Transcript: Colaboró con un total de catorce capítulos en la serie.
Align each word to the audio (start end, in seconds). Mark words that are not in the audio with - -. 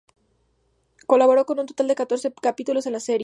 Colaboró 1.05 1.45
con 1.45 1.59
un 1.59 1.67
total 1.67 1.87
de 1.89 1.93
catorce 1.93 2.33
capítulos 2.33 2.87
en 2.87 2.93
la 2.93 2.99
serie. 2.99 3.19